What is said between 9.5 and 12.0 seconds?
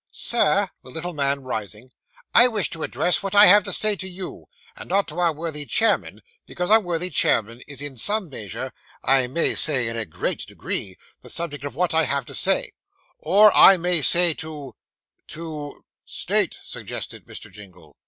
say in a great degree the subject of what